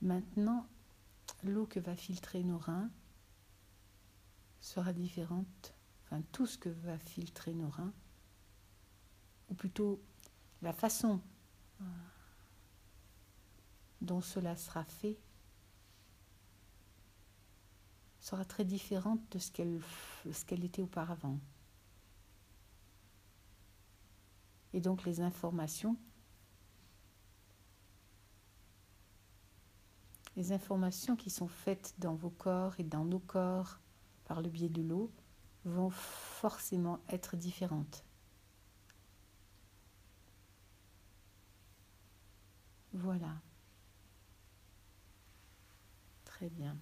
[0.00, 0.66] Maintenant,
[1.42, 2.90] l'eau que va filtrer nos reins
[4.62, 5.74] sera différente,
[6.10, 7.92] enfin tout ce que va filtrer nos reins,
[9.50, 10.00] ou plutôt
[10.62, 11.20] la façon
[11.80, 11.84] euh,
[14.00, 15.18] dont cela sera fait
[18.20, 19.80] sera très différente de ce qu'elle
[20.32, 21.38] ce qu'elle était auparavant.
[24.74, 25.96] Et donc les informations
[30.36, 33.78] les informations qui sont faites dans vos corps et dans nos corps
[34.24, 35.10] par le biais de l'eau
[35.68, 38.04] vont forcément être différentes.
[42.92, 43.40] Voilà.
[46.24, 46.76] Très bien.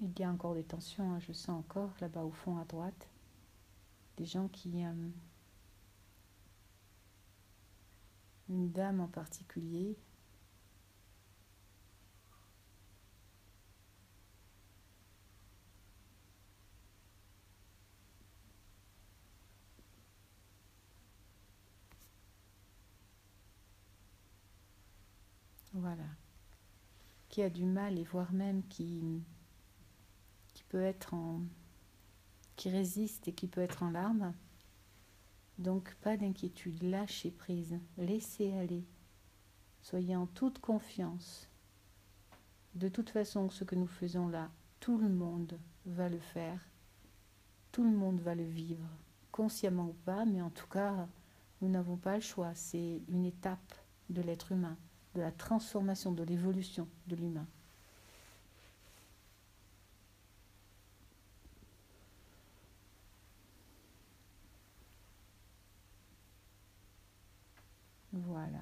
[0.00, 3.08] Il y a encore des tensions, hein, je sens encore là-bas au fond à droite,
[4.16, 4.84] des gens qui...
[4.84, 5.10] Euh,
[8.48, 9.96] une dame en particulier
[25.84, 26.08] Voilà.
[27.28, 29.22] Qui a du mal et voire même qui,
[30.70, 31.42] peut être en.
[32.56, 34.32] qui résiste et qui peut être en larmes.
[35.58, 38.86] Donc pas d'inquiétude, lâchez prise, laissez aller.
[39.82, 41.50] Soyez en toute confiance.
[42.74, 46.66] De toute façon, ce que nous faisons là, tout le monde va le faire.
[47.72, 48.88] Tout le monde va le vivre,
[49.32, 51.06] consciemment ou pas, mais en tout cas,
[51.60, 52.54] nous n'avons pas le choix.
[52.54, 53.74] C'est une étape
[54.08, 54.78] de l'être humain
[55.14, 57.46] de la transformation, de l'évolution de l'humain.
[68.12, 68.60] Voilà.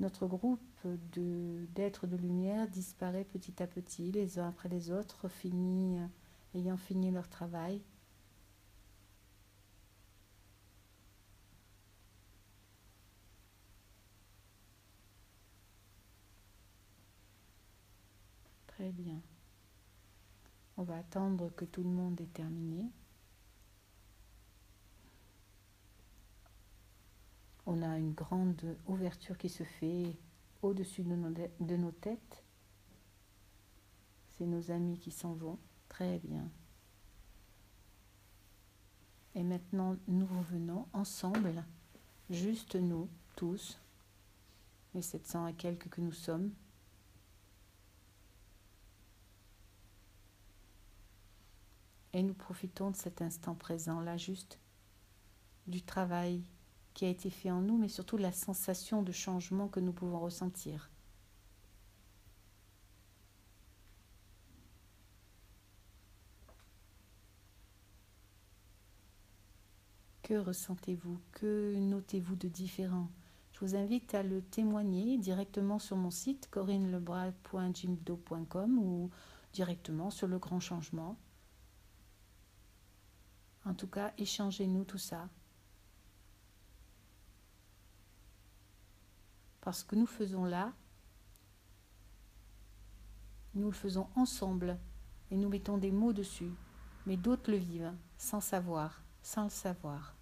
[0.00, 5.28] Notre groupe d'êtres de, lumière disparaît petit à petit, les uns après les autres,
[6.54, 7.80] ayant fini leur travail.
[18.82, 19.22] Très bien.
[20.76, 22.90] On va attendre que tout le monde ait terminé.
[27.64, 30.16] On a une grande ouverture qui se fait
[30.62, 32.42] au-dessus de nos, de nos têtes.
[34.30, 35.60] C'est nos amis qui s'en vont.
[35.88, 36.50] Très bien.
[39.36, 41.62] Et maintenant, nous revenons ensemble,
[42.30, 43.78] juste nous, tous,
[44.92, 46.50] les 700 et quelques que nous sommes,
[52.12, 54.58] Et nous profitons de cet instant présent, là juste,
[55.66, 56.42] du travail
[56.94, 59.92] qui a été fait en nous, mais surtout de la sensation de changement que nous
[59.92, 60.90] pouvons ressentir.
[70.22, 71.18] Que ressentez-vous?
[71.32, 73.08] Que notez-vous de différent?
[73.52, 79.10] Je vous invite à le témoigner directement sur mon site corinelebras.jimdo.com ou
[79.52, 81.16] directement sur le grand changement.
[83.64, 85.28] En tout cas, échangez-nous tout ça.
[89.60, 90.72] Parce que nous faisons là,
[93.54, 94.78] nous le faisons ensemble
[95.30, 96.50] et nous mettons des mots dessus,
[97.06, 100.14] mais d'autres le vivent sans savoir, sans le savoir.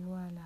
[0.00, 0.42] Voilà.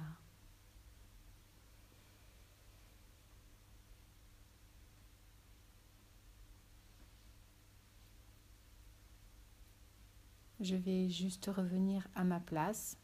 [10.61, 12.97] Je vais juste revenir à ma place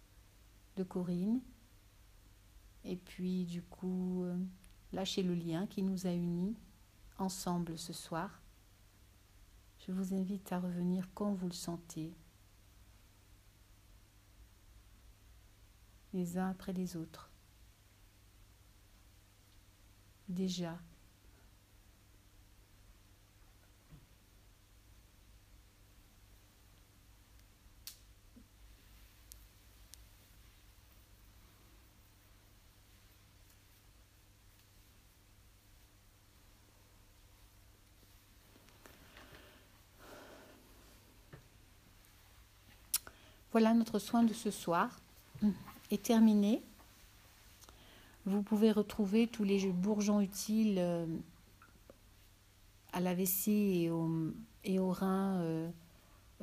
[0.77, 1.41] de Corinne.
[2.85, 4.39] Et puis du coup, euh,
[4.93, 6.57] lâcher le lien qui nous a unis
[7.19, 8.41] ensemble ce soir.
[9.81, 12.15] Je vous invite à revenir quand vous le sentez.
[16.15, 17.31] les uns après les autres.
[20.29, 20.77] Déjà,
[43.51, 45.01] Voilà notre soin de ce soir
[45.91, 46.63] est terminé.
[48.27, 51.07] Vous pouvez retrouver tous les bourgeons utiles euh,
[52.93, 54.11] à la vessie et au,
[54.65, 55.71] et au rein euh,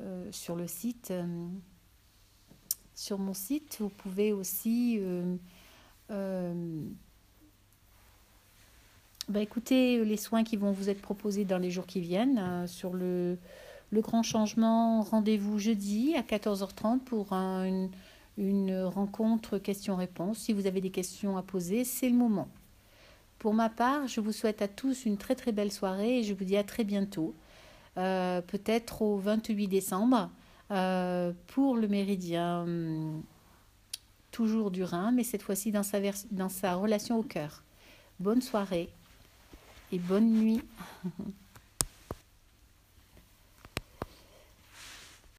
[0.00, 1.12] euh, sur le site.
[2.94, 5.00] Sur mon site, vous pouvez aussi
[9.28, 12.66] bah, écoutez les soins qui vont vous être proposés dans les jours qui viennent.
[12.66, 13.38] sur le,
[13.90, 17.90] le grand changement, rendez-vous jeudi à 14h30 pour une
[18.38, 20.38] une rencontre questions-réponses.
[20.38, 22.48] Si vous avez des questions à poser, c'est le moment.
[23.38, 26.34] Pour ma part, je vous souhaite à tous une très très belle soirée et je
[26.34, 27.34] vous dis à très bientôt,
[27.98, 30.30] euh, peut-être au 28 décembre,
[30.70, 33.22] euh, pour le méridien hum,
[34.30, 35.98] toujours du Rhin, mais cette fois-ci dans sa,
[36.30, 37.62] dans sa relation au cœur.
[38.20, 38.88] Bonne soirée
[39.92, 40.62] et bonne nuit.